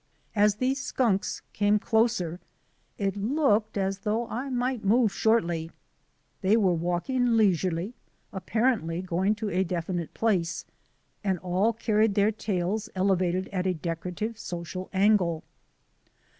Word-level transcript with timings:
As 0.35 0.55
these 0.55 0.81
skunks 0.83 1.43
came 1.53 1.77
closer 1.77 2.39
it 2.97 3.15
looked 3.15 3.77
as 3.77 3.99
though 3.99 4.27
I 4.29 4.49
might 4.49 4.83
move 4.83 5.13
shortly. 5.13 5.69
They 6.41 6.57
were 6.57 6.73
walking 6.73 7.37
leisurely, 7.37 7.93
apparently 8.33 9.03
going 9.03 9.35
to 9.35 9.51
a 9.51 9.63
definite 9.63 10.15
place, 10.15 10.65
and 11.23 11.37
all 11.37 11.71
carried 11.71 12.15
their 12.15 12.31
tails 12.31 12.89
elevated 12.95 13.47
at 13.49 13.67
a 13.67 13.75
decorative 13.75 14.39
social 14.39 14.89
angle. 14.91 15.43